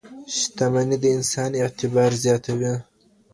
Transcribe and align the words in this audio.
شتمني 0.37 0.97
د 1.03 1.05
انسان 1.17 1.51
اعتبار 1.61 2.11
زیاتوي. 2.23 2.73